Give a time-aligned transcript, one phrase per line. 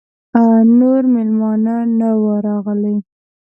[0.77, 2.95] نور مېلمانه نه وه راغلي.